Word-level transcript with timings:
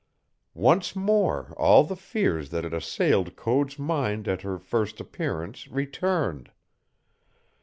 Once 0.55 0.95
more 0.95 1.53
all 1.57 1.83
the 1.83 1.95
fears 1.95 2.49
that 2.49 2.63
had 2.63 2.73
assailed 2.73 3.35
Code's 3.35 3.77
mind 3.77 4.27
at 4.27 4.41
her 4.41 4.57
first 4.57 4.99
appearance 4.99 5.67
returned. 5.67 6.49